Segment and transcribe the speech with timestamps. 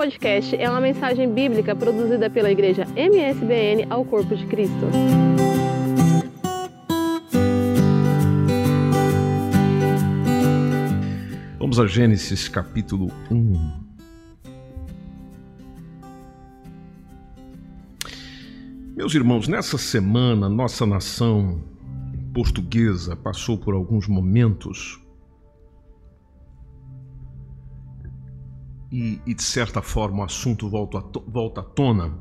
[0.00, 4.88] podcast é uma mensagem bíblica produzida pela igreja MSBN ao Corpo de Cristo.
[11.58, 13.72] Vamos a Gênesis capítulo 1.
[18.96, 21.62] Meus irmãos, nessa semana, nossa nação
[22.32, 24.98] portuguesa passou por alguns momentos
[28.90, 32.18] e, e de certa forma, o assunto volta à, volta à tona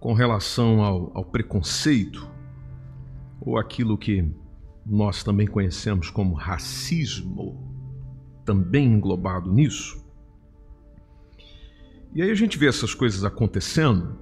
[0.00, 2.28] com relação ao, ao preconceito
[3.40, 4.26] ou aquilo que
[4.86, 7.72] nós também conhecemos como racismo,
[8.44, 10.02] também englobado nisso.
[12.14, 14.18] E aí a gente vê essas coisas acontecendo.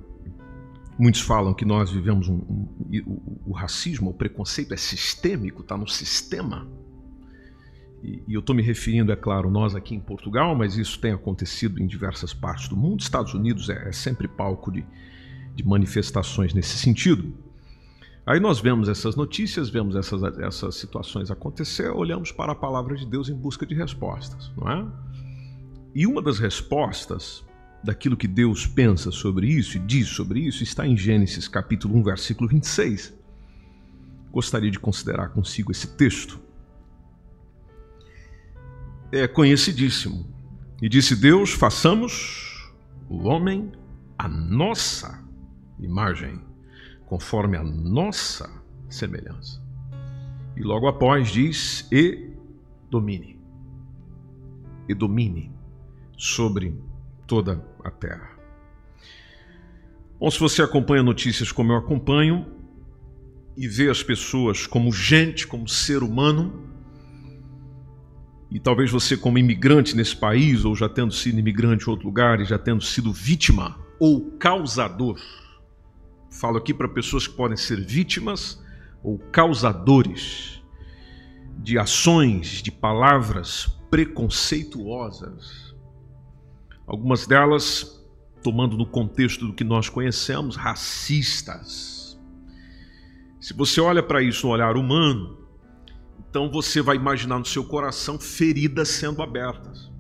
[0.99, 5.63] Muitos falam que nós vivemos um, um, um o, o, racismo, o preconceito é sistêmico,
[5.63, 6.67] está no sistema.
[8.07, 11.83] E, eu estou me referindo, é claro, nós aqui em Portugal, mas isso tem acontecido
[11.83, 13.01] em diversas partes do mundo.
[13.01, 14.87] Estados Unidos é, é sempre palco de,
[15.55, 17.35] de manifestações nesse sentido.
[18.25, 23.07] Aí nós vemos essas notícias, vemos essas, essas situações acontecer, olhamos para a palavra de
[23.07, 24.87] Deus em busca de respostas, não é?
[25.95, 27.45] E uma das respostas
[27.83, 32.03] daquilo que Deus pensa sobre isso e diz sobre isso está em Gênesis capítulo 1,
[32.03, 33.15] versículo 26.
[34.33, 36.46] Gostaria de considerar consigo esse texto.
[39.13, 40.27] É conhecidíssimo.
[40.83, 42.73] E disse Deus: façamos
[43.09, 43.73] o homem
[44.19, 45.23] a nossa
[45.79, 46.41] imagem
[47.07, 48.51] conforme a nossa
[48.89, 49.63] semelhança.
[50.57, 52.31] E logo após diz: e
[52.91, 53.39] domine.
[54.89, 55.53] E domine
[56.17, 56.75] sobre
[57.27, 58.31] toda a terra.
[60.19, 62.47] Bom, se você acompanha notícias como eu acompanho
[63.57, 66.76] e vê as pessoas como gente, como ser humano,
[68.51, 72.41] e talvez você como imigrante nesse país, ou já tendo sido imigrante em outro lugar
[72.41, 75.19] e já tendo sido vítima ou causador
[76.37, 78.63] Falo aqui para pessoas que podem ser vítimas
[79.03, 80.63] ou causadores
[81.59, 85.75] de ações, de palavras preconceituosas.
[86.87, 88.07] Algumas delas,
[88.43, 92.21] tomando no contexto do que nós conhecemos, racistas.
[93.41, 95.39] Se você olha para isso no olhar humano,
[96.37, 99.91] então você vai imaginar no seu coração feridas sendo abertas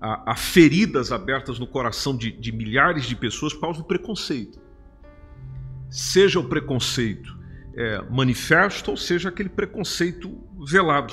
[0.00, 4.58] a, a feridas abertas no coração de, de milhares de pessoas por causa do preconceito.
[5.90, 7.36] Seja o preconceito
[7.74, 10.34] é, manifesto ou seja aquele preconceito
[10.66, 11.12] velado.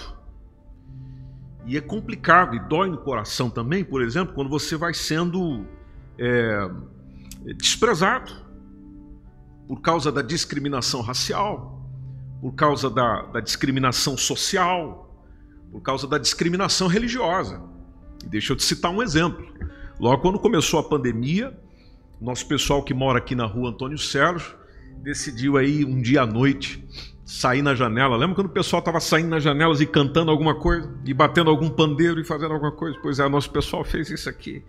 [1.65, 5.65] E é complicado e dói no coração também, por exemplo, quando você vai sendo
[6.17, 6.69] é,
[7.57, 8.31] desprezado
[9.67, 11.82] por causa da discriminação racial,
[12.43, 15.09] por causa da, da discriminação social,
[15.71, 17.63] por causa da discriminação religiosa.
[18.21, 19.47] E deixa eu te citar um exemplo.
[19.97, 21.57] Logo quando começou a pandemia,
[22.19, 24.57] nosso pessoal que mora aqui na rua Antônio Sérgio
[24.97, 26.85] decidiu aí um dia à noite
[27.23, 28.17] sair na janela.
[28.17, 30.93] Lembra quando o pessoal estava saindo nas janelas e cantando alguma coisa?
[31.05, 32.99] E batendo algum pandeiro e fazendo alguma coisa?
[33.01, 34.61] Pois é, nosso pessoal fez isso aqui.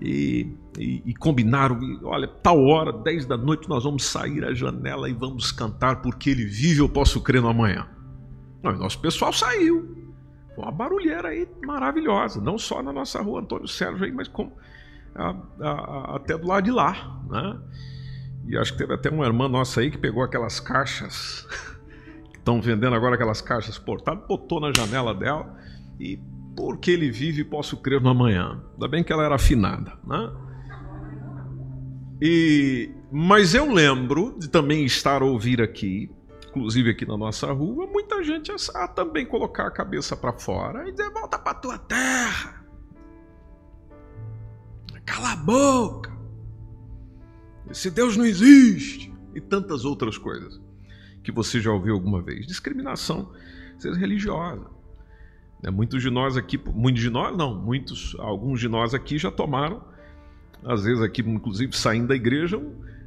[0.00, 5.10] E, e, e combinaram, olha, tal hora, 10 da noite, nós vamos sair à janela
[5.10, 7.88] e vamos cantar, porque ele vive, eu posso crer no amanhã.
[8.62, 9.98] Não, nosso pessoal saiu
[10.56, 14.52] uma barulheira aí maravilhosa, não só na nossa rua Antônio Sérgio aí, mas como
[15.14, 17.60] a, a, a, até do lado de lá, né?
[18.46, 21.46] E acho que teve até uma irmã nossa aí que pegou aquelas caixas
[22.32, 25.54] que estão vendendo agora aquelas caixas portadas, botou na janela dela
[26.00, 26.18] e
[26.58, 28.60] porque ele vive posso crer no amanhã.
[28.72, 30.32] Ainda bem que ela era afinada, né?
[32.20, 36.10] E mas eu lembro de também estar a ouvir aqui
[36.48, 40.90] inclusive aqui na nossa rua, muita gente a também colocar a cabeça para fora e
[40.90, 42.64] dizer: volta para tua terra,
[45.06, 46.10] cala a boca,
[47.70, 50.60] esse Deus não existe, e tantas outras coisas
[51.22, 52.46] que você já ouviu alguma vez.
[52.46, 53.30] Discriminação
[53.96, 54.77] religiosa.
[55.62, 59.30] Né, muitos de nós aqui, muitos de nós não, muitos, alguns de nós aqui já
[59.30, 59.82] tomaram,
[60.64, 62.60] às vezes aqui, inclusive saindo da igreja,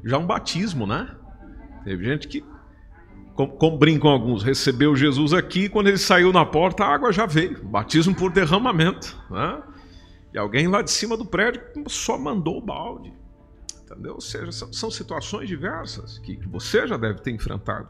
[0.03, 1.15] já um batismo, né?
[1.83, 2.43] Teve gente que
[3.35, 7.25] como, como, brincam alguns, recebeu Jesus aqui, quando ele saiu na porta, a água já
[7.25, 9.17] veio, batismo por derramamento.
[9.29, 9.63] Né?
[10.33, 13.13] E alguém lá de cima do prédio só mandou o balde.
[13.83, 14.15] Entendeu?
[14.15, 17.89] Ou seja, são, são situações diversas que, que, você já deve ter enfrentado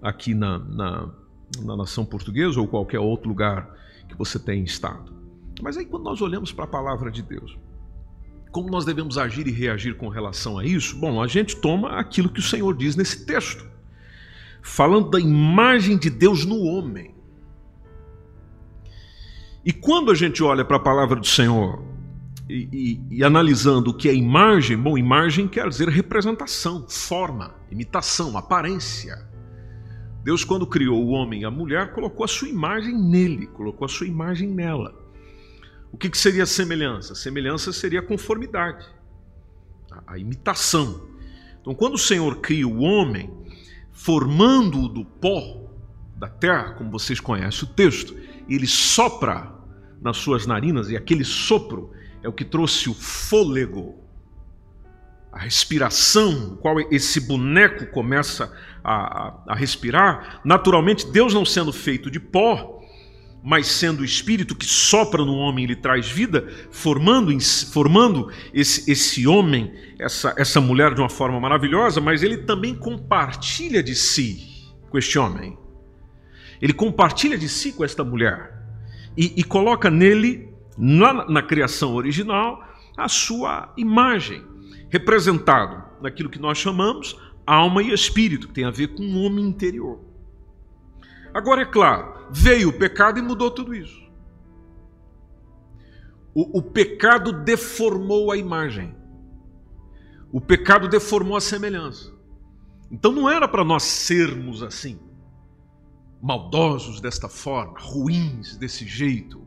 [0.00, 1.10] aqui na, na,
[1.60, 3.68] na nação portuguesa ou qualquer outro lugar
[4.08, 5.12] que você tenha estado.
[5.60, 7.58] Mas aí, quando nós olhamos para a palavra de Deus,
[8.50, 10.96] como nós devemos agir e reagir com relação a isso?
[10.98, 13.72] Bom, a gente toma aquilo que o Senhor diz nesse texto
[14.62, 17.14] falando da imagem de Deus no homem.
[19.64, 21.84] E quando a gente olha para a palavra do Senhor
[22.48, 28.36] e, e, e, analisando o que é imagem, bom, imagem quer dizer representação, forma, imitação,
[28.36, 29.31] aparência.
[30.22, 33.88] Deus, quando criou o homem e a mulher, colocou a sua imagem nele, colocou a
[33.88, 34.94] sua imagem nela.
[35.90, 37.14] O que, que seria semelhança?
[37.14, 38.86] Semelhança seria conformidade,
[39.90, 41.08] a, a imitação.
[41.60, 43.30] Então, quando o Senhor cria o homem,
[43.90, 45.68] formando-o do pó
[46.16, 48.16] da terra, como vocês conhecem o texto,
[48.48, 49.52] ele sopra
[50.00, 51.92] nas suas narinas, e aquele sopro
[52.22, 54.00] é o que trouxe o fôlego,
[55.32, 58.52] a respiração, qual esse boneco começa
[58.84, 60.40] a, a, a, respirar.
[60.44, 62.80] Naturalmente, Deus não sendo feito de pó,
[63.42, 67.32] mas sendo o Espírito que sopra no homem e lhe traz vida, formando,
[67.72, 73.82] formando esse, esse homem, essa, essa mulher de uma forma maravilhosa, mas ele também compartilha
[73.82, 75.58] de si com este homem.
[76.60, 78.52] Ele compartilha de si com esta mulher
[79.16, 82.62] e, e coloca nele, na, na criação original,
[82.96, 84.51] a sua imagem,
[84.92, 89.46] representado naquilo que nós chamamos alma e espírito, que tem a ver com o homem
[89.46, 89.98] interior.
[91.32, 94.02] Agora, é claro, veio o pecado e mudou tudo isso.
[96.34, 98.94] O, o, pecado deformou a imagem.
[100.30, 102.12] O pecado deformou a semelhança.
[102.90, 105.00] Então não era para nós sermos assim
[106.22, 109.44] maldosos desta forma, ruins desse jeito,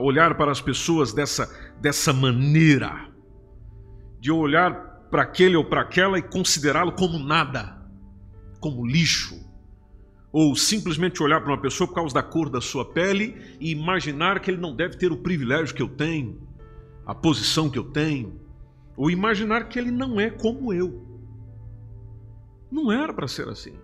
[0.00, 1.48] olhar para as pessoas dessa,
[1.80, 3.07] dessa maneira,
[4.20, 4.72] de olhar
[5.10, 7.78] para aquele ou para aquela e considerá-lo como nada,
[8.60, 9.38] como lixo,
[10.32, 14.40] ou simplesmente olhar para uma pessoa por causa da cor da sua pele e imaginar
[14.40, 16.46] que ele não deve ter o privilégio que eu tenho,
[17.06, 18.40] a posição que eu tenho,
[18.96, 21.06] ou imaginar que ele não é como eu.
[22.70, 23.74] Não era para ser assim.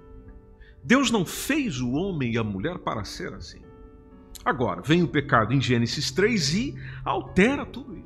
[0.83, 3.63] Deus não fez o homem e a mulher para ser assim.
[4.45, 8.04] Agora, vem o pecado em Gênesis 3 e altera tudo isso.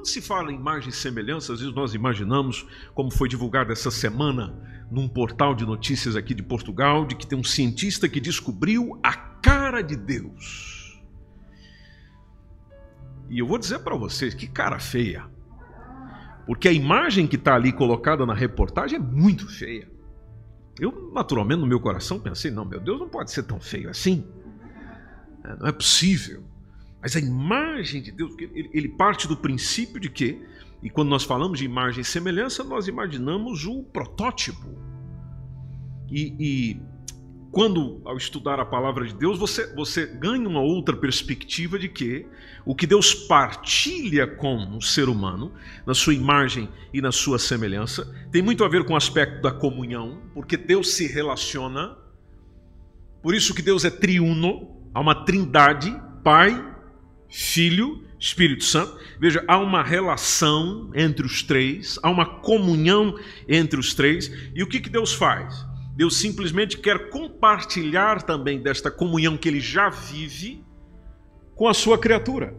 [0.00, 4.86] Quando se fala em imagem e às vezes nós imaginamos, como foi divulgado essa semana
[4.90, 9.12] num portal de notícias aqui de Portugal, de que tem um cientista que descobriu a
[9.12, 10.98] cara de Deus.
[13.28, 15.26] E eu vou dizer para vocês que cara feia.
[16.46, 19.86] Porque a imagem que está ali colocada na reportagem é muito feia.
[20.80, 24.26] Eu, naturalmente, no meu coração pensei: não, meu Deus não pode ser tão feio assim.
[25.44, 26.42] É, não é possível.
[27.02, 30.42] Mas a imagem de Deus, ele parte do princípio de que,
[30.82, 34.68] e quando nós falamos de imagem e semelhança, nós imaginamos o protótipo.
[36.10, 36.80] E, e
[37.50, 42.26] quando, ao estudar a palavra de Deus, você, você ganha uma outra perspectiva de que
[42.64, 45.52] o que Deus partilha com o ser humano,
[45.84, 49.50] na sua imagem e na sua semelhança, tem muito a ver com o aspecto da
[49.50, 51.96] comunhão, porque Deus se relaciona.
[53.22, 55.90] Por isso que Deus é triuno, há uma trindade,
[56.22, 56.69] Pai,
[57.30, 58.98] Filho, Espírito Santo.
[59.18, 63.16] Veja, há uma relação entre os três, há uma comunhão
[63.48, 64.30] entre os três.
[64.54, 65.66] E o que, que Deus faz?
[65.96, 70.64] Deus simplesmente quer compartilhar também desta comunhão que ele já vive
[71.54, 72.54] com a sua criatura.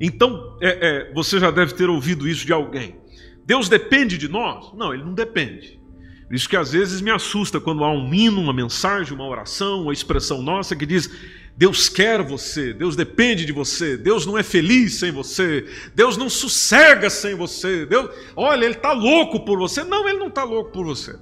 [0.00, 2.96] Então, é, é, você já deve ter ouvido isso de alguém.
[3.44, 4.72] Deus depende de nós?
[4.74, 5.78] Não, ele não depende.
[6.30, 9.92] Isso que às vezes me assusta quando há um hino, uma mensagem, uma oração, uma
[9.92, 11.10] expressão nossa que diz:
[11.56, 16.30] Deus quer você, Deus depende de você, Deus não é feliz sem você, Deus não
[16.30, 19.84] sossega sem você, Deus, olha, Ele está louco por você.
[19.84, 21.18] Não, Ele não está louco por você.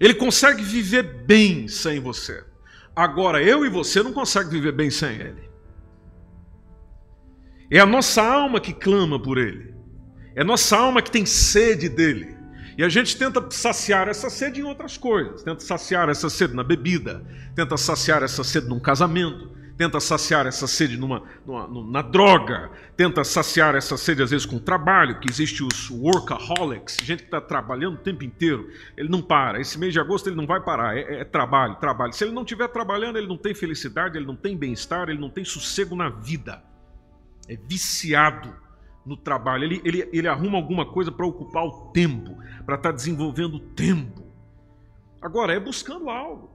[0.00, 2.42] Ele consegue viver bem sem você.
[2.94, 5.48] Agora, eu e você não conseguem viver bem sem Ele.
[7.70, 9.72] É a nossa alma que clama por Ele.
[10.34, 12.41] É a nossa alma que tem sede dele.
[12.76, 15.42] E a gente tenta saciar essa sede em outras coisas.
[15.42, 17.24] Tenta saciar essa sede na bebida.
[17.54, 23.24] Tenta saciar essa sede num casamento tenta saciar essa sede numa, numa, na droga, tenta
[23.24, 27.94] saciar essa sede às vezes com trabalho, que existe os workaholics, gente que está trabalhando
[27.94, 29.60] o tempo inteiro, ele não para.
[29.60, 32.12] Esse mês de agosto ele não vai parar, é, é trabalho, trabalho.
[32.12, 35.30] Se ele não estiver trabalhando, ele não tem felicidade, ele não tem bem-estar, ele não
[35.30, 36.62] tem sossego na vida.
[37.48, 38.54] É viciado
[39.04, 39.64] no trabalho.
[39.64, 43.60] Ele, ele, ele arruma alguma coisa para ocupar o tempo, para estar tá desenvolvendo o
[43.60, 44.22] tempo.
[45.20, 46.52] Agora, é buscando algo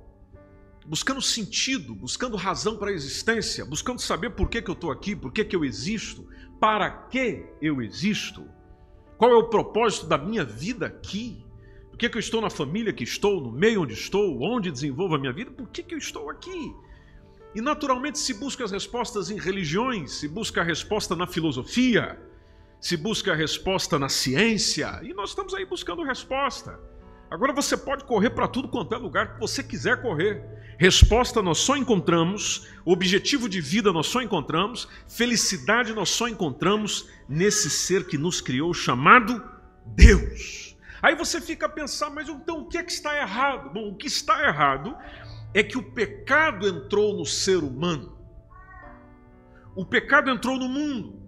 [0.88, 5.16] buscando sentido, buscando razão para a existência, buscando saber por que, que eu estou aqui,
[5.16, 6.26] por que, que eu existo,
[6.60, 8.48] para que eu existo,
[9.18, 11.44] qual é o propósito da minha vida aqui,
[11.90, 15.16] por que, que eu estou na família que estou, no meio onde estou, onde desenvolvo
[15.16, 16.74] a minha vida, por que, que eu estou aqui.
[17.54, 22.18] E naturalmente se busca as respostas em religiões, se busca a resposta na filosofia,
[22.80, 26.80] se busca a resposta na ciência, e nós estamos aí buscando resposta.
[27.30, 30.42] Agora você pode correr para tudo quanto é lugar que você quiser correr.
[30.78, 37.70] Resposta nós só encontramos, objetivo de vida nós só encontramos, felicidade nós só encontramos nesse
[37.70, 39.44] ser que nos criou, chamado
[39.86, 40.78] Deus.
[41.02, 43.74] Aí você fica a pensar, mas então o que é que está errado?
[43.74, 44.96] Bom, o que está errado
[45.54, 48.18] é que o pecado entrou no ser humano.
[49.76, 51.27] O pecado entrou no mundo.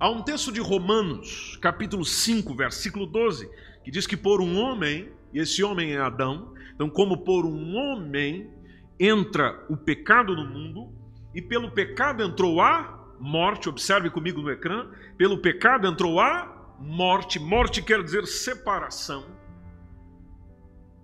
[0.00, 3.50] Há um texto de Romanos, capítulo 5, versículo 12,
[3.84, 7.76] que diz que por um homem, e esse homem é Adão, então, como por um
[7.76, 8.50] homem
[8.98, 10.90] entra o pecado no mundo,
[11.34, 14.88] e pelo pecado entrou a morte, observe comigo no ecrã,
[15.18, 19.26] pelo pecado entrou a morte, morte quer dizer separação.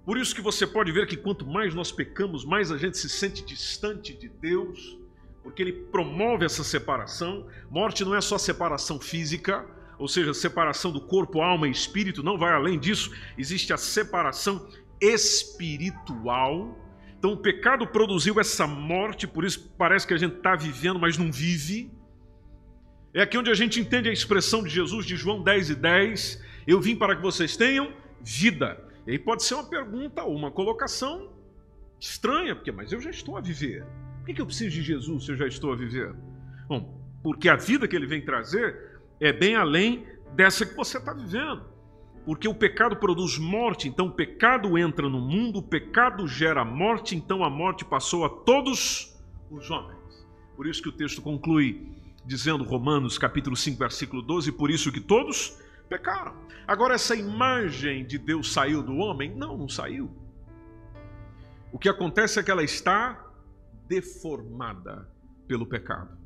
[0.07, 3.11] Por isso que você pode ver que quanto mais nós pecamos, mais a gente se
[3.11, 4.99] sente distante de Deus,
[5.47, 7.47] porque ele promove essa separação.
[7.71, 9.65] Morte não é só separação física,
[9.97, 14.69] ou seja, separação do corpo, alma e espírito, não vai além disso, existe a separação
[15.01, 16.77] espiritual.
[17.17, 21.17] Então o pecado produziu essa morte, por isso parece que a gente está vivendo, mas
[21.17, 21.93] não vive.
[23.15, 26.43] É aqui onde a gente entende a expressão de Jesus de João 10 e 10:
[26.67, 28.85] Eu vim para que vocês tenham vida.
[29.07, 31.33] E aí pode ser uma pergunta ou uma colocação
[32.01, 33.87] estranha, porque, mas eu já estou a viver.
[34.27, 36.13] Por que eu preciso de Jesus se eu já estou a viver?
[36.67, 40.05] Bom, porque a vida que ele vem trazer é bem além
[40.35, 41.65] dessa que você está vivendo.
[42.25, 47.15] Porque o pecado produz morte, então o pecado entra no mundo, o pecado gera morte,
[47.15, 49.17] então a morte passou a todos
[49.49, 50.27] os homens.
[50.57, 51.87] Por isso que o texto conclui
[52.25, 55.57] dizendo, Romanos capítulo 5, versículo 12, por isso que todos
[55.89, 56.35] pecaram.
[56.67, 59.33] Agora, essa imagem de Deus saiu do homem?
[59.37, 60.11] Não, não saiu.
[61.71, 63.26] O que acontece é que ela está
[63.87, 65.09] deformada
[65.47, 66.17] pelo pecado,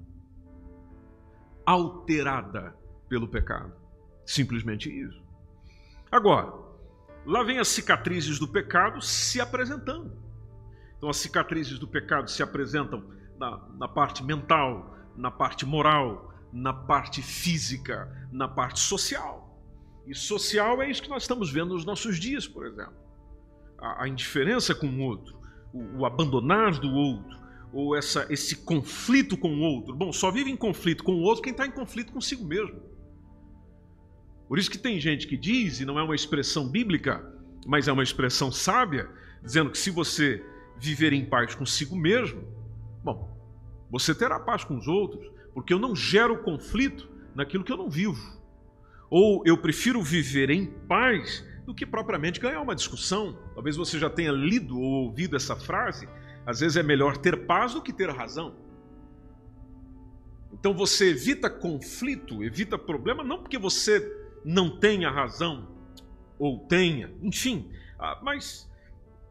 [1.65, 2.75] alterada
[3.09, 3.73] pelo pecado.
[4.25, 5.23] Simplesmente isso.
[6.11, 6.53] Agora,
[7.27, 10.13] lá vem as cicatrizes do pecado se apresentando.
[10.97, 13.03] Então, as cicatrizes do pecado se apresentam
[13.39, 19.59] na, na parte mental, na parte moral, na parte física, na parte social.
[20.07, 22.95] E social é isso que nós estamos vendo nos nossos dias, por exemplo.
[23.79, 25.41] A, a indiferença com o outro,
[25.73, 27.39] o, o abandonar do outro,
[27.73, 29.95] ou essa, esse conflito com o outro.
[29.95, 32.81] Bom, só vive em conflito com o outro quem está em conflito consigo mesmo.
[34.49, 37.25] Por isso que tem gente que diz, e não é uma expressão bíblica,
[37.67, 39.09] mas é uma expressão sábia,
[39.43, 40.45] dizendo que se você
[40.79, 42.43] viver em paz consigo mesmo,
[43.05, 43.31] bom,
[43.91, 47.89] você terá paz com os outros, porque eu não gero conflito naquilo que eu não
[47.89, 48.41] vivo.
[49.09, 53.39] Ou eu prefiro viver em paz do que propriamente ganhar uma discussão.
[53.55, 56.09] Talvez você já tenha lido ou ouvido essa frase,
[56.47, 58.55] às vezes é melhor ter paz do que ter razão.
[60.53, 65.69] Então você evita conflito, evita problema, não porque você não tenha razão,
[66.39, 68.69] ou tenha, enfim, ah, mas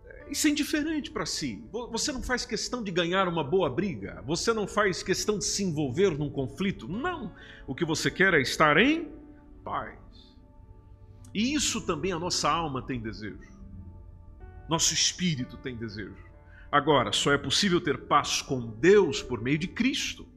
[0.06, 1.64] eh, isso é indiferente para si.
[1.72, 5.64] Você não faz questão de ganhar uma boa briga, você não faz questão de se
[5.64, 7.34] envolver num conflito, não.
[7.66, 9.12] O que você quer é estar em
[9.64, 9.98] paz.
[11.34, 13.50] E isso também a nossa alma tem desejo,
[14.68, 16.29] nosso espírito tem desejo.
[16.72, 20.28] Agora, só é possível ter paz com Deus por meio de Cristo.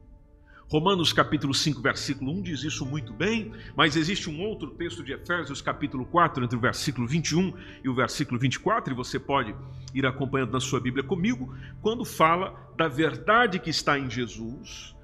[0.67, 5.13] Romanos capítulo 5, versículo 1 diz isso muito bem, mas existe um outro texto de
[5.13, 7.53] Efésios capítulo 4, entre o versículo 21
[7.85, 9.55] e o versículo 24, e você pode
[9.95, 14.97] ir acompanhando na sua Bíblia comigo, quando fala da verdade que está em Jesus.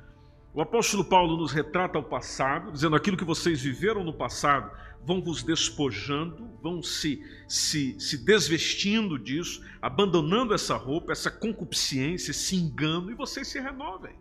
[0.55, 4.71] O apóstolo Paulo nos retrata o passado, dizendo aquilo que vocês viveram no passado
[5.05, 12.57] vão vos despojando, vão se, se, se desvestindo disso, abandonando essa roupa, essa concupiscência, esse
[12.57, 14.15] engano, e vocês se renovem.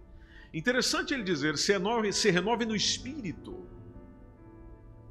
[0.53, 3.65] Interessante ele dizer: se renove, se renove no espírito.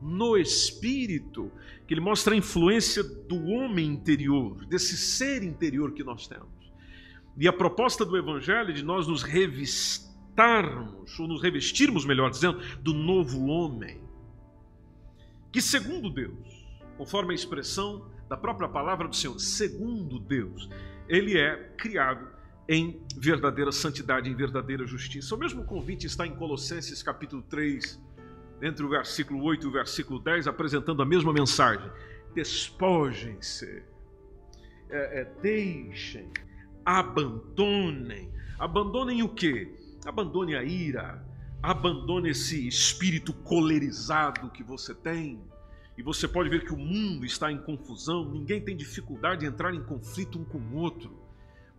[0.01, 1.51] No espírito,
[1.87, 6.49] que ele mostra a influência do homem interior, desse ser interior que nós temos.
[7.39, 12.61] E a proposta do Evangelho é de nós nos revistarmos, ou nos revestirmos, melhor dizendo,
[12.81, 14.06] do novo homem
[15.57, 16.67] que, segundo Deus,
[16.99, 20.69] conforme a expressão da própria palavra do Senhor, segundo Deus,
[21.09, 22.29] ele é criado
[22.69, 25.35] em verdadeira santidade, em verdadeira justiça.
[25.35, 27.99] O mesmo convite está em Colossenses capítulo 3,
[28.61, 31.91] entre o versículo 8 e o versículo 10, apresentando a mesma mensagem.
[32.35, 33.83] Despojem-se,
[34.91, 36.31] é, é, deixem,
[36.85, 38.31] abandonem.
[38.59, 39.75] Abandonem o que?
[40.05, 41.25] Abandone a ira,
[41.63, 45.41] Abandone esse espírito colerizado que você tem.
[45.97, 49.75] E você pode ver que o mundo está em confusão, ninguém tem dificuldade de entrar
[49.75, 51.27] em conflito um com o outro.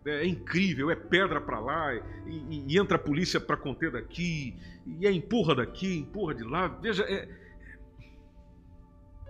[0.06, 3.92] É, é incrível, é pedra para lá, e, e, e, entra a polícia para conter
[3.92, 4.56] daqui,
[4.86, 6.68] e é empurra daqui, empurra de lá.
[6.68, 7.30] Veja, é.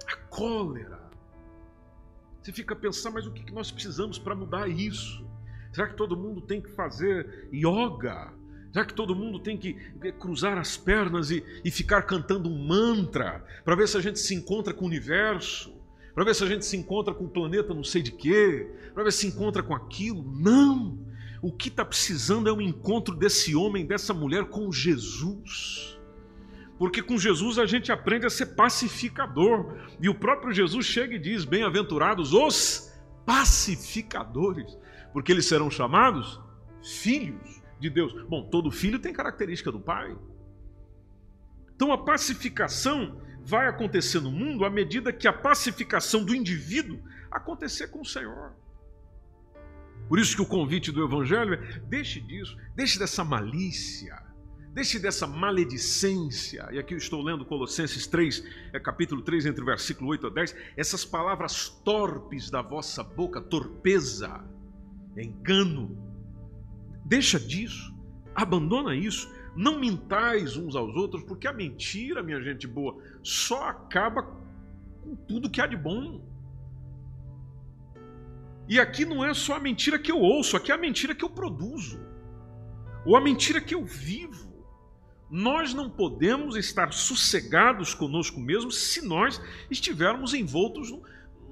[0.07, 1.07] A cólera.
[2.41, 5.25] Você fica a pensar, mas o que nós precisamos para mudar isso?
[5.73, 8.31] Será que todo mundo tem que fazer yoga?
[8.71, 9.73] Será que todo mundo tem que
[10.19, 14.35] cruzar as pernas e, e ficar cantando um mantra para ver se a gente se
[14.35, 15.73] encontra com o universo?
[16.13, 18.67] Para ver se a gente se encontra com o planeta não sei de quê?
[18.93, 20.23] Para ver se se encontra com aquilo?
[20.23, 20.97] Não!
[21.41, 25.97] O que está precisando é um encontro desse homem, dessa mulher com Jesus.
[26.77, 29.75] Porque com Jesus a gente aprende a ser pacificador.
[30.01, 32.91] E o próprio Jesus chega e diz: Bem-aventurados os
[33.25, 34.77] pacificadores,
[35.13, 36.39] porque eles serão chamados
[36.81, 38.13] filhos de Deus.
[38.27, 40.15] Bom, todo filho tem característica do pai.
[41.75, 46.99] Então a pacificação vai acontecer no mundo à medida que a pacificação do indivíduo
[47.31, 48.53] acontecer com o Senhor.
[50.09, 54.21] Por isso que o convite do Evangelho é: deixe disso, deixe dessa malícia,
[54.73, 56.67] deixe dessa maledicência.
[56.71, 58.43] E aqui eu estou lendo Colossenses 3,
[58.73, 60.55] é, capítulo 3, entre o versículo 8 a 10.
[60.75, 64.43] Essas palavras torpes da vossa boca, torpeza,
[65.17, 66.06] engano.
[67.07, 67.95] Deixa disso,
[68.35, 69.33] abandona isso.
[69.55, 74.23] Não mintais uns aos outros, porque a mentira, minha gente boa, só acaba
[75.01, 76.21] com tudo que há de bom.
[78.67, 81.23] E aqui não é só a mentira que eu ouço, aqui é a mentira que
[81.23, 81.97] eu produzo,
[83.05, 84.45] ou a mentira que eu vivo.
[85.31, 90.91] Nós não podemos estar sossegados conosco mesmos se nós estivermos envoltos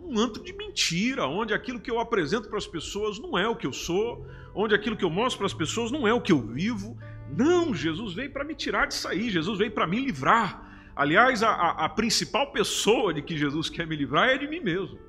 [0.05, 3.55] num antro de mentira, onde aquilo que eu apresento para as pessoas não é o
[3.55, 6.31] que eu sou, onde aquilo que eu mostro para as pessoas não é o que
[6.31, 6.97] eu vivo.
[7.35, 10.63] Não, Jesus veio para me tirar disso aí, Jesus veio para me livrar.
[10.95, 14.59] Aliás, a, a, a principal pessoa de que Jesus quer me livrar é de mim
[14.59, 15.05] mesmo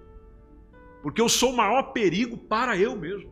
[1.07, 3.31] porque eu sou o maior perigo para eu mesmo.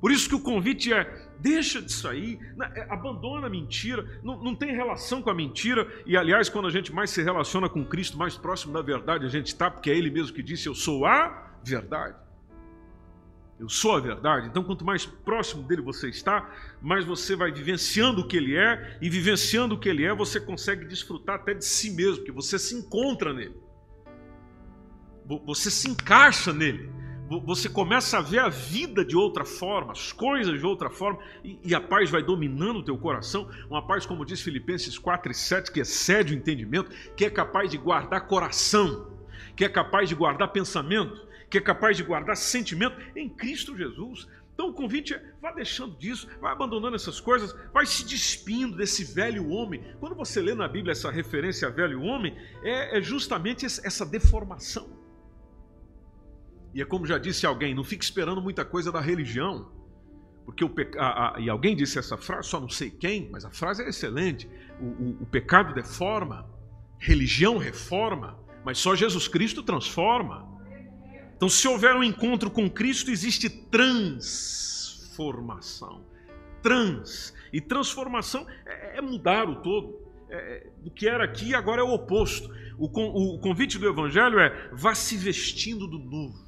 [0.00, 2.38] Por isso que o convite é: deixa disso aí,
[2.74, 5.86] é, abandona a mentira, não, não tem relação com a mentira.
[6.06, 9.28] E aliás, quando a gente mais se relaciona com Cristo, mais próximo da verdade a
[9.28, 12.16] gente está, porque é Ele mesmo que disse: Eu sou a verdade.
[13.58, 14.48] Eu sou a verdade.
[14.48, 16.50] Então, quanto mais próximo dele você está,
[16.82, 20.40] mais você vai vivenciando o que ele é, e vivenciando o que ele é, você
[20.40, 23.54] consegue desfrutar até de si mesmo, porque você se encontra nele
[25.44, 26.90] você se encaixa nele.
[27.26, 31.74] Você começa a ver a vida de outra forma, as coisas de outra forma, e,
[31.74, 33.48] a paz vai dominando o teu coração.
[33.68, 37.70] Uma paz, como diz Filipenses 4 e 7, que excede o entendimento, que é capaz
[37.70, 39.10] de guardar coração,
[39.56, 44.28] que é capaz de guardar pensamento, que é capaz de guardar sentimento em Cristo Jesus.
[44.52, 49.02] Então o convite é: vá deixando disso, vai abandonando essas coisas, vai se despindo desse
[49.02, 49.82] velho homem.
[49.98, 55.03] Quando você lê na Bíblia essa referência a velho homem, é, é justamente essa deformação
[56.74, 59.70] e é como já disse alguém, não fique esperando muita coisa da religião.
[60.44, 60.90] Porque o pe...
[61.38, 64.50] e alguém disse essa frase, só não sei quem, mas a frase é excelente.
[64.80, 66.50] O, o, o pecado deforma,
[66.98, 70.52] religião reforma, mas só Jesus Cristo transforma.
[71.36, 76.04] Então, se houver um encontro com Cristo, existe transformação.
[76.60, 77.32] Trans.
[77.52, 80.02] E transformação é, é mudar o todo.
[80.28, 82.52] É, é do que era aqui, agora é o oposto.
[82.76, 86.43] O, o, o convite do Evangelho é: vá se vestindo do novo.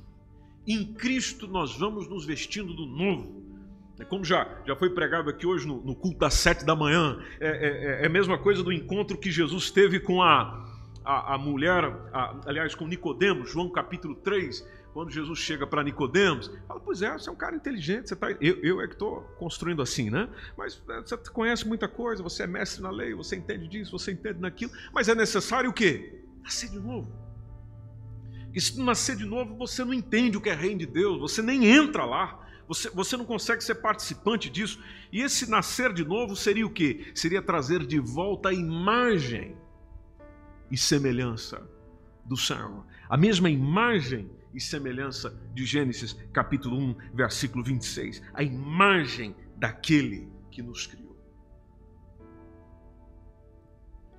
[0.66, 3.44] Em Cristo nós vamos nos vestindo do novo.
[3.98, 7.18] É como já, já foi pregado aqui hoje no, no culto das sete da manhã,
[7.40, 10.66] é, é, é, a mesma coisa do encontro que Jesus teve com a,
[11.02, 16.50] a, a mulher, a, aliás, com Nicodemos, João capítulo 3, quando Jesus chega para Nicodemos,
[16.66, 19.22] fala, pois é, você é um cara inteligente, você tá, eu, eu é que estou
[19.38, 20.28] construindo assim, né?
[20.58, 24.12] Mas é, você conhece muita coisa, você é mestre na lei, você entende disso, você
[24.12, 26.22] entende naquilo, mas é necessário o quê?
[26.42, 27.25] Nascer de novo.
[28.56, 31.42] E se nascer de novo, você não entende o que é reino de Deus, você
[31.42, 34.82] nem entra lá, você, você não consegue ser participante disso.
[35.12, 37.12] E esse nascer de novo seria o quê?
[37.14, 39.54] Seria trazer de volta a imagem
[40.70, 41.68] e semelhança
[42.24, 42.86] do Senhor.
[43.10, 48.22] A mesma imagem e semelhança de Gênesis capítulo 1, versículo 26.
[48.32, 51.15] A imagem daquele que nos criou.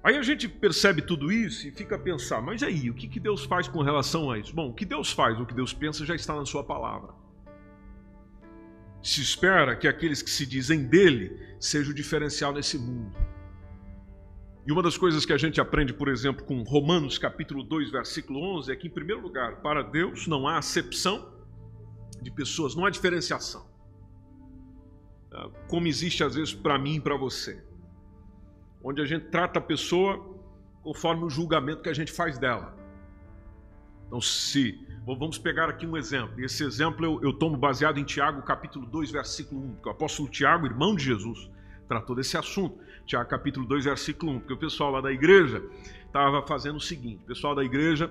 [0.08, 3.20] Aí a gente percebe tudo isso e fica a pensar, mas aí, o que, que
[3.20, 4.56] Deus faz com relação a isso?
[4.56, 7.14] Bom, o que Deus faz, o que Deus pensa já está na sua palavra.
[9.04, 13.14] Se espera que aqueles que se dizem dele sejam o diferencial nesse mundo.
[14.66, 18.40] E uma das coisas que a gente aprende, por exemplo, com Romanos capítulo 2, versículo
[18.60, 21.34] 11, é que, em primeiro lugar, para Deus não há acepção
[22.22, 23.68] de pessoas, não há diferenciação.
[25.34, 27.67] Ah, como existe às vezes para mim e para você
[28.88, 30.26] onde a gente trata a pessoa
[30.82, 32.74] conforme o julgamento que a gente faz dela.
[34.08, 38.42] Então, se vamos pegar aqui um exemplo, esse exemplo eu, eu tomo baseado em Tiago,
[38.44, 41.50] capítulo 2, versículo 1, que o apóstolo Tiago, irmão de Jesus,
[41.86, 42.80] tratou desse assunto.
[43.06, 45.62] Tiago, capítulo 2, versículo 1, porque o pessoal lá da igreja
[46.06, 48.10] estava fazendo o seguinte: o pessoal da igreja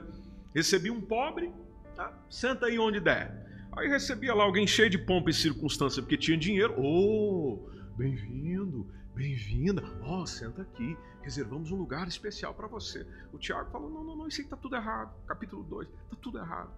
[0.54, 1.50] recebia um pobre
[1.96, 3.46] Ah, senta aí onde der.
[3.74, 6.74] Aí recebia lá alguém cheio de pompa e circunstância porque tinha dinheiro.
[6.76, 9.82] Oh, bem-vindo, bem-vinda.
[10.02, 10.96] Ó, oh, senta aqui.
[11.22, 13.06] Reservamos um lugar especial para você.
[13.32, 15.14] O Tiago falou: não, não, não, isso aí está tudo errado.
[15.26, 16.70] Capítulo 2, está tudo errado.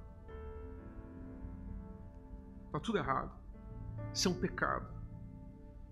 [2.67, 3.33] Está tudo errado.
[4.13, 4.87] Isso é um pecado.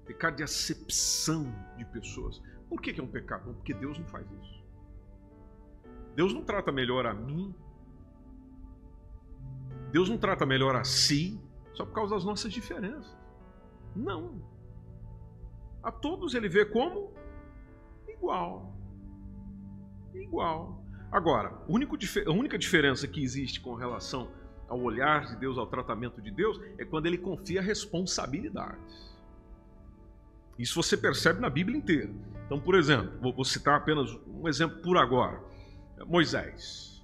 [0.07, 2.41] Pecado de acepção de pessoas.
[2.69, 3.53] Por que, que é um pecado?
[3.55, 4.65] Porque Deus não faz isso.
[6.15, 7.55] Deus não trata melhor a mim.
[9.91, 11.41] Deus não trata melhor a si
[11.75, 13.17] só por causa das nossas diferenças.
[13.95, 14.56] Não.
[15.87, 17.13] A todos ele vê como
[18.09, 18.75] igual.
[20.13, 20.85] Igual.
[21.13, 21.51] Agora,
[22.27, 24.29] a única diferença que existe com relação
[24.69, 29.15] ao olhar de Deus, ao tratamento de Deus, é quando ele confia responsabilidades.
[30.59, 32.13] Isso você percebe na Bíblia inteira.
[32.47, 35.41] Então, por exemplo, vou citar apenas um exemplo por agora.
[36.05, 37.01] Moisés.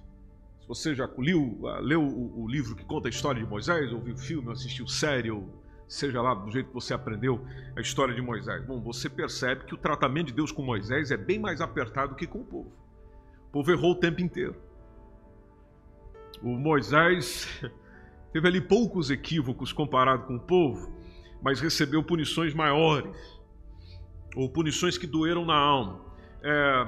[0.59, 4.17] Se você já leu, leu o, livro que conta a história de Moisés, ouviu o
[4.17, 8.63] filme, assistiu série, ou seja lá do jeito que você aprendeu a história de Moisés,
[8.65, 12.27] bom, você percebe que o tratamento de Deus com Moisés é bem mais apertado que
[12.27, 12.71] com o povo.
[13.49, 14.55] O povo errou o tempo inteiro.
[16.41, 17.47] O Moisés
[18.33, 20.91] teve ali poucos equívocos comparado com o povo,
[21.41, 23.15] mas recebeu punições maiores,
[24.35, 26.01] ou punições que doeram na alma.
[26.41, 26.87] É,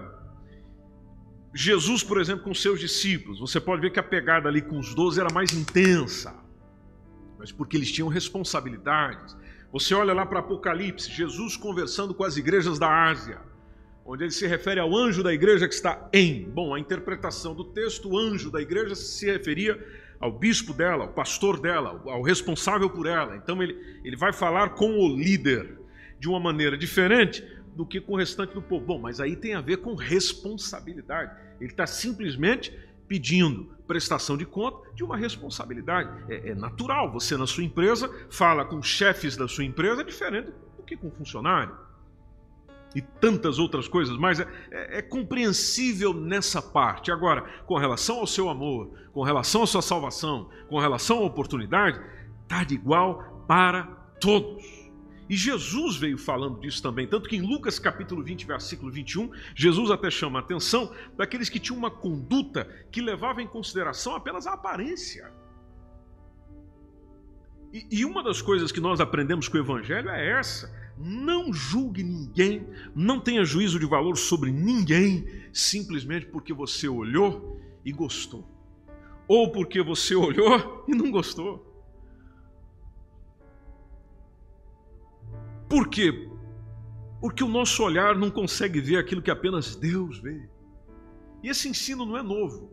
[1.53, 4.93] Jesus, por exemplo, com seus discípulos, você pode ver que a pegada ali com os
[4.93, 6.35] doze era mais intensa,
[7.45, 9.37] mas porque eles tinham responsabilidades.
[9.71, 13.39] Você olha lá para Apocalipse, Jesus conversando com as igrejas da Ásia,
[14.03, 16.49] onde ele se refere ao anjo da igreja que está em.
[16.49, 19.79] Bom, a interpretação do texto, o anjo da igreja se referia
[20.19, 23.35] ao bispo dela, ao pastor dela, ao responsável por ela.
[23.35, 25.77] Então ele, ele vai falar com o líder
[26.19, 28.83] de uma maneira diferente do que com o restante do povo.
[28.83, 31.31] Bom, mas aí tem a ver com responsabilidade.
[31.61, 32.73] Ele está simplesmente
[33.07, 36.09] pedindo prestação de conta de uma responsabilidade.
[36.31, 40.83] É, é, natural, você na sua empresa fala com chefes da sua empresa diferente do
[40.83, 41.75] que com funcionário.
[42.95, 47.11] E tantas outras coisas, mas é, é, é compreensível nessa parte.
[47.11, 51.99] Agora, com relação ao seu amor, com relação à sua salvação, com relação à oportunidade,
[52.43, 53.83] está de igual para
[54.19, 54.84] todos.
[55.29, 59.89] E Jesus veio falando disso também, tanto que em Lucas capítulo 20, versículo 21, Jesus
[59.89, 64.53] até chama a atenção daqueles que tinham uma conduta que levava em consideração apenas a
[64.53, 65.31] aparência.
[67.73, 72.03] E, e uma das coisas que nós aprendemos com o Evangelho é essa: não julgue
[72.03, 78.47] ninguém, não tenha juízo de valor sobre ninguém, simplesmente porque você olhou e gostou,
[79.27, 81.74] ou porque você olhou e não gostou.
[85.69, 86.29] Por quê?
[87.19, 90.47] Porque o nosso olhar não consegue ver aquilo que apenas Deus vê.
[91.43, 92.71] E esse ensino não é novo.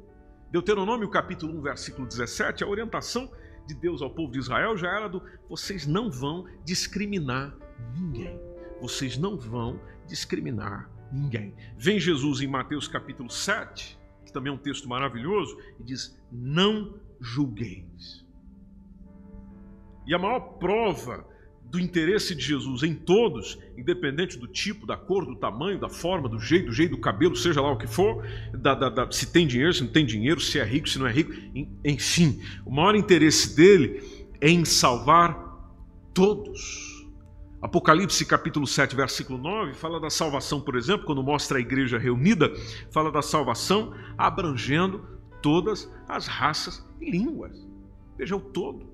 [0.50, 3.30] Deuteronômio capítulo 1, versículo 17, a orientação
[3.66, 7.56] de Deus ao povo de Israel já era do vocês não vão discriminar
[7.94, 8.38] ninguém.
[8.80, 11.54] Vocês não vão discriminar ninguém.
[11.76, 16.94] Vem Jesus em Mateus capítulo 7, que também é um texto maravilhoso, e diz: Não
[17.20, 18.26] julgueis.
[20.06, 21.26] E a maior prova
[21.72, 26.28] do interesse de Jesus em todos, independente do tipo, da cor, do tamanho, da forma,
[26.28, 29.32] do jeito, do jeito do cabelo, seja lá o que for, da, da, da, se
[29.32, 31.32] tem dinheiro, se não tem dinheiro, se é rico, se não é rico,
[31.82, 34.02] enfim, o maior interesse dele
[34.38, 35.34] é em salvar
[36.12, 37.08] todos.
[37.62, 42.52] Apocalipse capítulo 7, versículo 9, fala da salvação, por exemplo, quando mostra a igreja reunida,
[42.90, 45.08] fala da salvação abrangendo
[45.40, 47.66] todas as raças e línguas.
[48.18, 48.91] Veja o todo.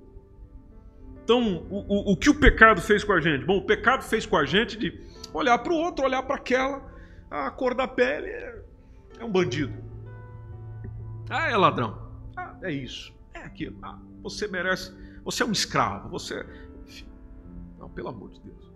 [1.28, 3.44] Então, o, o, o, que o pecado fez com a gente?
[3.44, 4.98] Bom, o pecado fez com a gente de
[5.34, 6.90] olhar para o outro, olhar para aquela,
[7.30, 8.62] a cor da pele é,
[9.18, 9.74] é, um bandido.
[11.28, 12.00] Ah, é ladrão.
[12.34, 13.12] Ah, é isso.
[13.34, 13.76] É aquilo.
[13.82, 14.90] Ah, você merece.
[15.22, 16.08] Você é um escravo.
[16.08, 16.46] Você.
[16.86, 17.06] Enfim.
[17.78, 18.72] Não, pelo amor de Deus.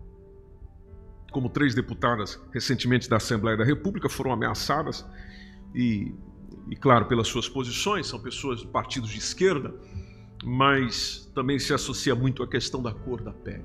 [1.31, 5.07] Como três deputadas recentemente da Assembleia da República foram ameaçadas
[5.75, 6.15] e,
[6.69, 9.75] e claro, pelas suas posições, são pessoas de partidos de esquerda
[10.43, 13.65] mas também se associa muito à questão da cor da pele.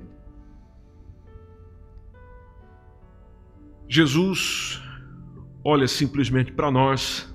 [3.88, 4.82] Jesus
[5.64, 7.28] olha simplesmente para nós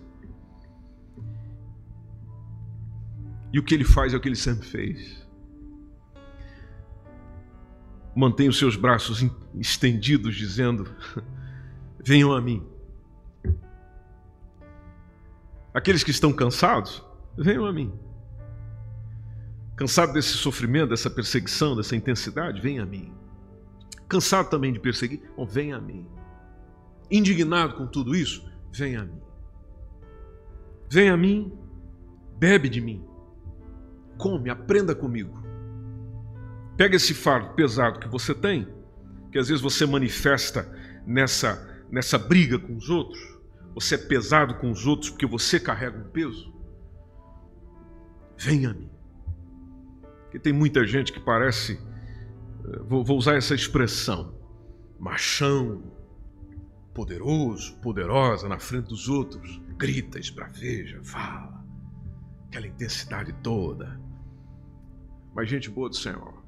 [3.51, 5.23] e o que ele faz é o que ele sempre fez.
[8.15, 9.25] Mantém os seus braços
[9.55, 10.91] estendidos, dizendo:
[12.03, 12.63] Venham a mim.
[15.73, 17.03] Aqueles que estão cansados,
[17.35, 17.91] venham a mim.
[19.75, 22.61] Cansado desse sofrimento, dessa perseguição, dessa intensidade?
[22.61, 23.13] Vem a mim.
[24.07, 25.21] Cansado também de perseguir?
[25.35, 26.07] Bom, vem a mim.
[27.09, 28.45] Indignado com tudo isso?
[28.71, 29.21] Vem a mim.
[30.89, 31.51] Vem a mim,
[32.37, 33.03] bebe de mim.
[34.17, 35.43] come, aprenda comigo.
[36.77, 38.67] Pega esse fardo pesado que você tem,
[39.31, 40.71] que às vezes você manifesta
[41.05, 43.19] nessa, nessa briga com os outros,
[43.73, 46.53] você é pesado com os outros porque você carrega um peso.
[48.37, 48.92] Venha a mim.
[50.33, 51.79] Porque tem muita gente que parece,
[52.65, 54.33] eh, vou, vou usar essa expressão,
[54.99, 55.83] machão,
[56.91, 61.63] poderoso, poderosa na frente dos outros, grita, esbraveja, fala,
[62.47, 64.01] aquela intensidade toda.
[65.35, 66.43] Mas gente boa do Senhor,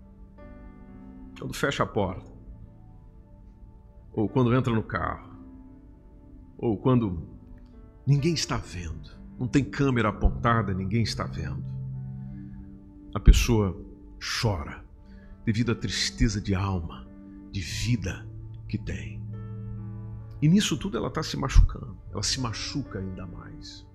[1.37, 2.33] quando fecha a porta,
[4.13, 5.29] ou quando entra no carro,
[6.57, 7.29] ou quando
[8.07, 11.74] ninguém está vendo, não tem câmera apontada, ninguém está vendo,
[13.15, 13.73] a pessoa
[14.41, 14.83] chora
[15.45, 17.07] devido à tristeza de alma,
[17.49, 18.27] de vida
[18.67, 19.23] que tem.
[20.41, 23.87] E nisso tudo ela está se machucando, ela se machuca ainda mais.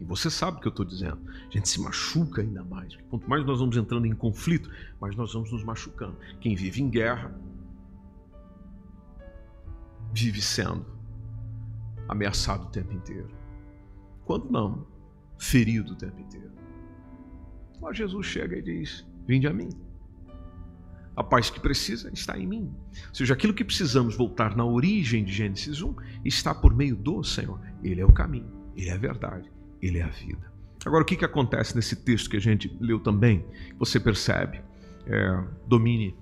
[0.00, 1.20] E você sabe o que eu estou dizendo.
[1.28, 2.96] A gente se machuca ainda mais.
[3.08, 4.68] Quanto mais nós vamos entrando em conflito,
[5.00, 6.16] mais nós vamos nos machucando.
[6.40, 7.38] Quem vive em guerra
[10.12, 10.84] vive sendo
[12.08, 13.30] ameaçado o tempo inteiro.
[14.24, 14.86] Quando não,
[15.38, 16.59] ferido o tempo inteiro.
[17.80, 19.70] Lá Jesus chega e diz: Vinde a mim.
[21.16, 22.74] A paz que precisa está em mim.
[23.08, 27.22] Ou seja, aquilo que precisamos voltar na origem de Gênesis 1 está por meio do
[27.22, 27.60] Senhor.
[27.82, 29.50] Ele é o caminho, ele é a verdade,
[29.82, 30.50] ele é a vida.
[30.84, 33.44] Agora, o que, que acontece nesse texto que a gente leu também?
[33.78, 34.62] Você percebe?
[35.06, 36.14] É, domine.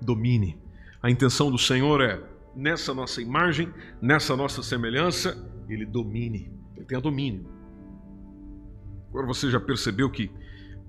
[0.00, 0.58] Domine.
[1.02, 2.22] A intenção do Senhor é,
[2.56, 5.36] nessa nossa imagem, nessa nossa semelhança,
[5.68, 6.50] Ele domine.
[6.74, 7.46] Ele tem a domínio.
[9.12, 10.30] Agora você já percebeu que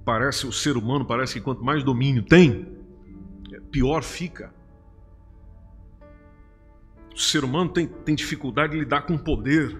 [0.05, 2.65] parece o ser humano, parece que quanto mais domínio tem,
[3.51, 4.53] é, pior fica.
[7.13, 9.77] O ser humano tem, tem dificuldade de lidar com poder.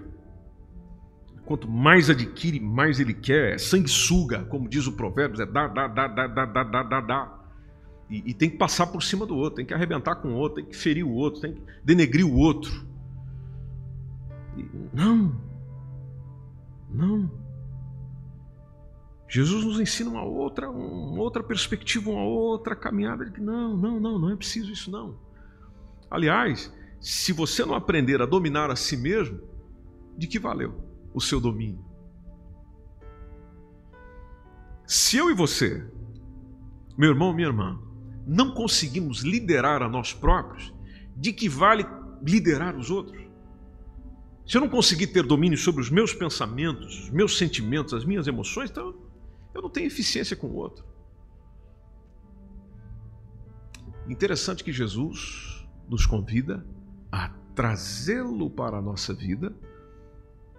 [1.46, 3.54] Quanto mais adquire, mais ele quer.
[3.54, 7.00] É sanguessuga, como diz o provérbio, é dá, dá, dá, dá, dá, dá, dá, dá,
[7.00, 7.40] dá.
[8.10, 10.56] E, e, tem que passar por cima do outro, tem que arrebentar com o outro,
[10.56, 12.86] tem que ferir o outro, tem que denegrir o outro.
[14.58, 15.34] E, não,
[16.90, 17.43] não.
[19.28, 23.24] Jesus nos ensina uma outra, uma outra perspectiva, uma outra caminhada.
[23.24, 25.18] De que não, não, não, não é preciso isso não.
[26.10, 29.40] Aliás, se você não aprender a dominar a si mesmo,
[30.16, 30.94] de que valeu?
[31.14, 31.82] o seu domínio.
[34.84, 35.88] Se eu e você,
[36.98, 37.80] meu irmão, minha irmã,
[38.26, 40.74] não conseguimos liderar a nós próprios,
[41.16, 41.86] de que vale
[42.20, 43.22] liderar os outros?
[44.44, 48.26] Se eu não conseguir ter domínio sobre os meus pensamentos, os meus sentimentos, as minhas
[48.26, 48.94] emoções, então
[49.54, 50.84] eu não tenho eficiência com o outro.
[54.08, 56.66] Interessante que Jesus nos convida
[57.10, 59.54] a trazê-lo para a nossa vida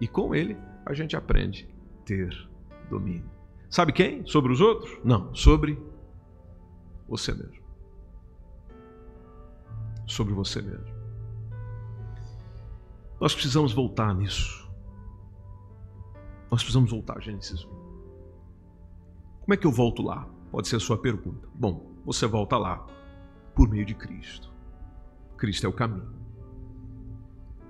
[0.00, 1.68] e com ele a gente aprende
[2.00, 2.48] a ter
[2.88, 3.30] domínio.
[3.68, 4.26] Sabe quem?
[4.26, 4.98] Sobre os outros?
[5.04, 5.78] Não, sobre
[7.08, 7.64] você mesmo.
[10.06, 10.96] Sobre você mesmo.
[13.20, 14.66] Nós precisamos voltar nisso.
[16.50, 17.85] Nós precisamos voltar a Gênesis 1.
[19.46, 20.28] Como é que eu volto lá?
[20.50, 21.48] Pode ser a sua pergunta.
[21.54, 22.84] Bom, você volta lá
[23.54, 24.52] por meio de Cristo.
[25.38, 26.12] Cristo é o caminho.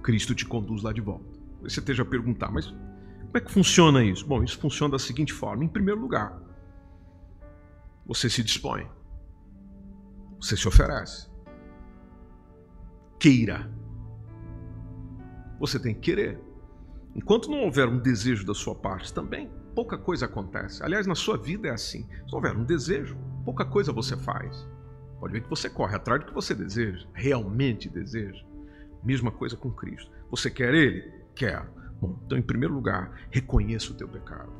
[0.02, 1.38] Cristo te conduz lá de volta.
[1.60, 4.26] Você esteja a perguntar, mas como é que funciona isso?
[4.26, 6.40] Bom, isso funciona da seguinte forma: em primeiro lugar,
[8.06, 8.88] você se dispõe,
[10.40, 11.28] você se oferece,
[13.20, 13.70] queira.
[15.60, 16.40] Você tem que querer.
[17.14, 20.82] Enquanto não houver um desejo da sua parte também, pouca coisa acontece.
[20.82, 22.08] Aliás, na sua vida é assim.
[22.26, 24.66] Se houver um desejo, pouca coisa você faz.
[25.20, 28.42] Pode ver que você corre atrás do que você deseja, realmente deseja.
[29.04, 30.10] Mesma coisa com Cristo.
[30.30, 31.12] Você quer Ele?
[31.34, 31.68] Quer.
[32.00, 34.50] Bom, então, em primeiro lugar, reconheça o teu pecado.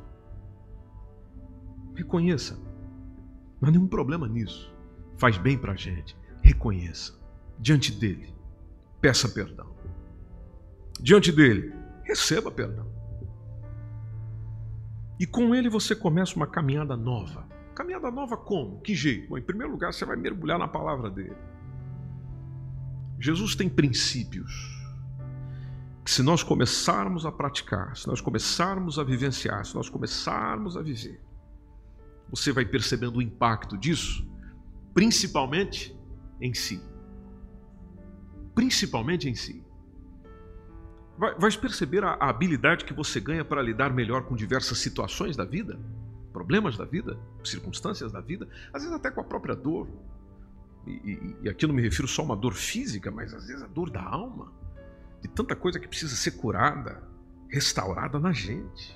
[1.95, 2.55] Reconheça.
[3.59, 4.71] Não há nenhum problema nisso.
[5.17, 6.15] Faz bem para a gente.
[6.43, 7.19] Reconheça.
[7.57, 8.31] Diante dele,
[9.01, 9.75] peça perdão.
[11.01, 12.96] Diante dele, receba perdão.
[15.19, 17.47] E com ele você começa uma caminhada nova.
[17.73, 18.81] Caminhada nova como?
[18.81, 19.29] Que jeito?
[19.29, 21.35] Bom, em primeiro lugar, você vai mergulhar na palavra dele.
[23.19, 24.77] Jesus tem princípios
[26.03, 30.81] que se nós começarmos a praticar, se nós começarmos a vivenciar, se nós começarmos a
[30.81, 31.19] viver,
[32.29, 34.25] você vai percebendo o impacto disso,
[34.93, 35.97] principalmente
[36.39, 36.81] em si.
[38.55, 39.66] Principalmente em si.
[41.17, 45.79] Vai, perceber a, habilidade que você ganha para lidar melhor com diversas situações da vida,
[46.31, 49.87] problemas da vida, circunstâncias da vida, às vezes até com a própria dor.
[50.85, 53.63] E, e, e aqui não me refiro só a uma dor física, mas às vezes
[53.63, 54.53] a dor da alma
[55.21, 57.01] de tanta coisa que precisa ser curada,
[57.49, 58.95] restaurada na gente.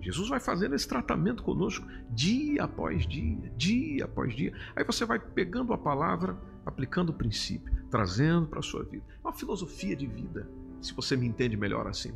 [0.00, 4.52] Jesus vai fazendo esse tratamento conosco dia após dia, dia após dia.
[4.74, 6.36] Aí você vai pegando a palavra,
[6.66, 9.04] aplicando o princípio, trazendo para a sua vida.
[9.22, 10.48] É uma filosofia de vida,
[10.82, 12.12] se você me entende melhor assim.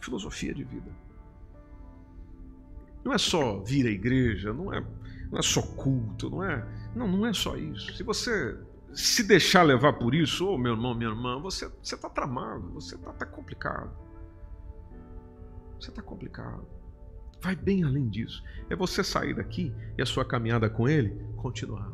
[0.00, 0.90] Filosofia de vida.
[3.04, 4.84] Não é só vir à igreja, não é,
[5.30, 7.96] não é só culto, não é, não, não é só isso.
[7.96, 8.58] Se você
[8.92, 12.94] se deixar levar por isso, ô oh, meu irmão, minha irmã, você está tramado, você
[12.94, 13.90] está tá complicado.
[15.78, 16.66] Você está complicado.
[17.40, 18.42] Vai bem além disso.
[18.68, 21.92] É você sair daqui e a sua caminhada com Ele continuar.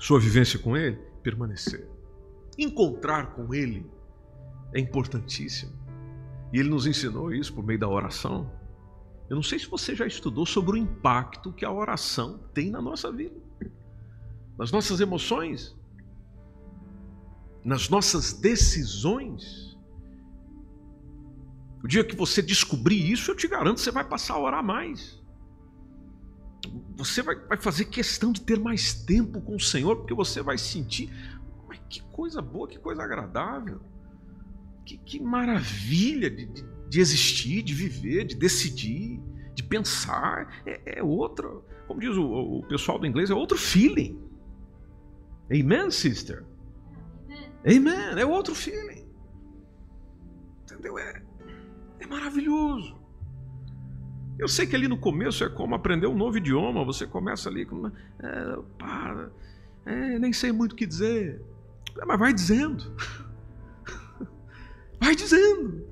[0.00, 1.86] Sua vivência com Ele permanecer.
[2.58, 3.86] Encontrar com Ele
[4.74, 5.72] é importantíssimo.
[6.52, 8.50] E Ele nos ensinou isso por meio da oração.
[9.30, 12.82] Eu não sei se você já estudou sobre o impacto que a oração tem na
[12.82, 13.34] nossa vida,
[14.58, 15.74] nas nossas emoções,
[17.64, 19.78] nas nossas decisões.
[21.82, 25.22] O dia que você descobrir isso, eu te garanto, você vai passar a orar mais.
[26.96, 30.58] Você vai, vai fazer questão de ter mais tempo com o Senhor, porque você vai
[30.58, 31.12] sentir,
[31.66, 33.80] mas que coisa boa, que coisa agradável,
[34.84, 39.20] que, que maravilha de, de, de, existir, de viver, de decidir,
[39.54, 40.62] de pensar.
[40.66, 44.18] É, é outro, como diz o, o pessoal do inglês, é outro feeling.
[45.50, 46.44] Amen, sister?
[47.66, 48.18] Amen.
[48.18, 49.06] É outro feeling.
[50.62, 50.98] Entendeu?
[50.98, 51.22] É,
[52.00, 52.96] é maravilhoso.
[54.38, 56.84] Eu sei que ali no começo é como aprender um novo idioma.
[56.84, 57.86] Você começa ali com.
[57.86, 57.92] É,
[58.78, 59.30] para,
[59.86, 61.40] é, nem sei muito o que dizer.
[62.06, 62.84] Mas vai dizendo.
[65.04, 65.84] Vai dizendo.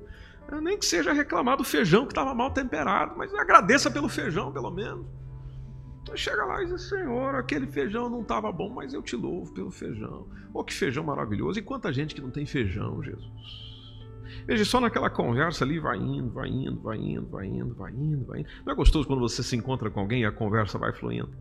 [0.61, 4.71] Nem que seja reclamar do feijão que estava mal temperado, mas agradeça pelo feijão, pelo
[4.71, 5.05] menos.
[6.15, 9.71] Chega lá e diz, Senhor, aquele feijão não estava bom, mas eu te louvo pelo
[9.71, 10.27] feijão.
[10.53, 11.57] Oh, que feijão maravilhoso.
[11.57, 13.25] E quanta gente que não tem feijão, Jesus.
[14.45, 18.25] Veja, só naquela conversa ali vai indo, vai indo, vai indo, vai indo, vai indo,
[18.25, 18.49] vai indo.
[18.65, 21.31] Não é gostoso quando você se encontra com alguém e a conversa vai fluindo?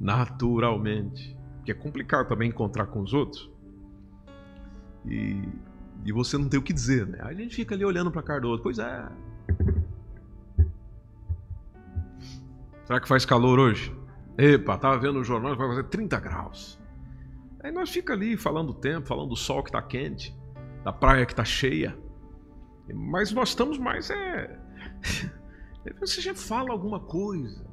[0.00, 1.36] Naturalmente.
[1.56, 3.50] Porque é complicado também encontrar com os outros.
[5.04, 5.42] E,
[6.04, 7.18] e você não tem o que dizer, né?
[7.22, 8.62] A gente fica ali olhando para a cara do outro.
[8.62, 9.08] Pois é.
[12.84, 13.94] Será que faz calor hoje?
[14.38, 16.78] Epa, tava vendo o jornal, vai fazer 30 graus.
[17.60, 20.36] Aí nós fica ali falando do tempo, falando do sol que está quente,
[20.84, 21.98] da praia que está cheia.
[22.94, 24.60] Mas nós estamos mais é.
[25.98, 27.65] Você já fala alguma coisa.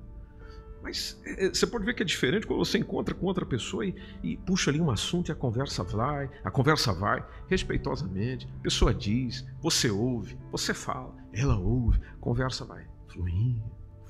[0.83, 3.85] Mas é, é, você pode ver que é diferente quando você encontra com outra pessoa
[3.85, 8.47] e, e, puxa ali um assunto e a conversa vai, a conversa vai, respeitosamente.
[8.59, 13.63] A pessoa diz, você ouve, você fala, ela ouve, a conversa vai fluindo,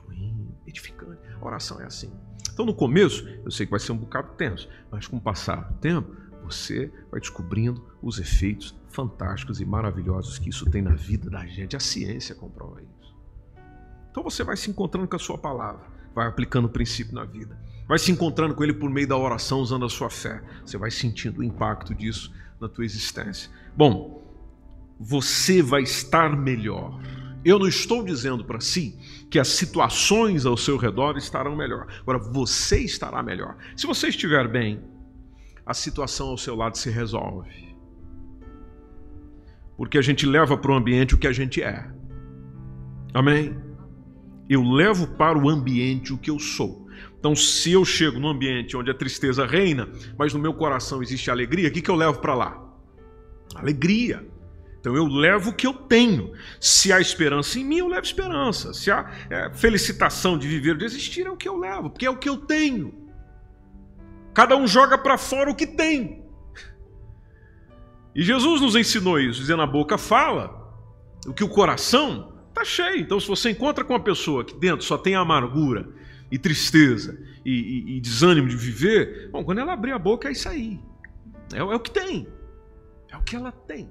[0.03, 1.21] fluindo, edificante.
[1.39, 2.11] A oração é assim.
[2.51, 5.71] Então no começo, eu sei que vai ser um bocado tenso, mas com o passar
[5.71, 11.29] do tempo, você vai descobrindo os efeitos fantásticos e maravilhosos que isso tem na vida
[11.29, 11.75] da gente.
[11.75, 13.15] A ciência comprova isso.
[14.11, 17.57] Então você vai se encontrando com a sua palavra, vai aplicando o princípio na vida,
[17.87, 20.41] vai se encontrando com ele por meio da oração, usando a sua fé.
[20.65, 23.49] Você vai sentindo o impacto disso na tua existência.
[23.75, 24.23] Bom,
[24.99, 26.99] você vai estar melhor.
[27.43, 28.97] Eu não estou dizendo para si
[29.29, 31.87] que as situações ao seu redor estarão melhor.
[32.01, 33.57] Agora, você estará melhor.
[33.75, 34.81] Se você estiver bem,
[35.65, 37.75] a situação ao seu lado se resolve.
[39.75, 41.91] Porque a gente leva para o ambiente o que a gente é.
[43.13, 43.72] Amém?
[44.49, 46.87] Eu levo para o ambiente o que eu sou.
[47.17, 51.31] Então, se eu chego num ambiente onde a tristeza reina, mas no meu coração existe
[51.31, 52.61] alegria, o que, que eu levo para lá?
[53.55, 54.27] Alegria.
[54.83, 56.33] Então eu levo o que eu tenho.
[56.59, 58.73] Se há esperança em mim, eu levo esperança.
[58.73, 62.09] Se há é, felicitação de viver, de existir, é o que eu levo, porque é
[62.09, 62.93] o que eu tenho.
[64.33, 66.25] Cada um joga para fora o que tem.
[68.13, 70.69] E Jesus nos ensinou isso, dizendo a boca fala,
[71.25, 72.32] o que o coração
[72.65, 73.01] cheio.
[73.01, 75.89] Então, se você encontra com uma pessoa que dentro só tem amargura
[76.31, 80.31] e tristeza e, e, e desânimo de viver, bom, quando ela abrir a boca é
[80.31, 80.79] isso aí.
[81.53, 82.27] É, é o que tem.
[83.11, 83.89] É o que ela tem.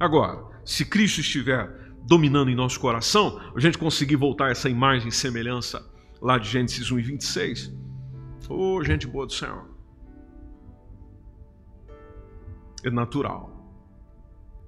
[0.00, 1.70] Agora, se Cristo estiver
[2.04, 5.84] dominando em nosso coração, a gente conseguir voltar essa imagem e semelhança
[6.20, 7.82] lá de Gênesis 1 e 26,
[8.48, 9.66] Ô, oh, gente boa do Senhor.
[12.84, 13.50] É natural.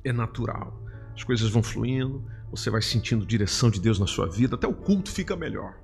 [0.02, 0.82] É natural.
[1.14, 2.24] As coisas vão fluindo,
[2.56, 5.74] você vai sentindo direção de Deus na sua vida, até o culto fica melhor.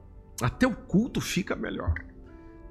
[0.40, 1.92] Até o culto fica melhor.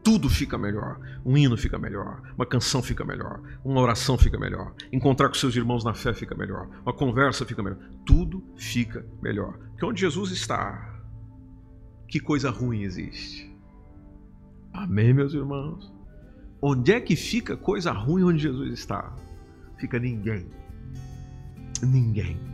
[0.01, 0.99] Tudo fica melhor.
[1.25, 2.21] Um hino fica melhor.
[2.35, 3.41] Uma canção fica melhor.
[3.63, 4.73] Uma oração fica melhor.
[4.91, 6.69] Encontrar com seus irmãos na fé fica melhor.
[6.81, 7.79] Uma conversa fica melhor.
[8.05, 9.57] Tudo fica melhor.
[9.71, 10.97] Porque onde Jesus está,
[12.07, 13.53] que coisa ruim existe?
[14.73, 15.93] Amém, meus irmãos?
[16.61, 19.13] Onde é que fica coisa ruim onde Jesus está?
[19.77, 20.49] Fica ninguém.
[21.83, 22.48] Ninguém.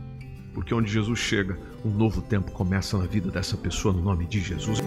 [0.56, 4.40] Porque onde Jesus chega, um novo tempo começa na vida dessa pessoa, no nome de
[4.40, 4.78] Jesus.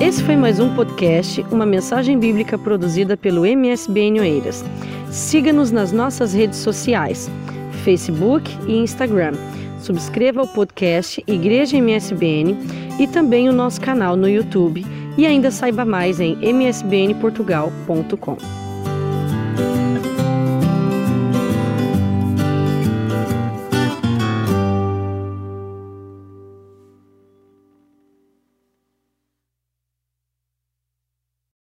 [0.00, 4.64] Esse foi mais um podcast, uma mensagem bíblica produzida pelo MSBN Oeiras.
[5.10, 7.28] Siga-nos nas nossas redes sociais,
[7.82, 9.32] Facebook e Instagram.
[9.80, 12.56] Subscreva o podcast Igreja MSBN
[13.00, 14.86] e também o nosso canal no YouTube.
[15.18, 18.63] E ainda saiba mais em msbnportugal.com.